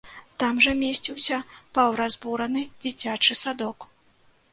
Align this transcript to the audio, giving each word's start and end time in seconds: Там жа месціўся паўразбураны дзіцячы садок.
Там 0.43 0.55
жа 0.65 0.71
месціўся 0.83 1.37
паўразбураны 1.79 2.63
дзіцячы 2.87 3.37
садок. 3.43 3.87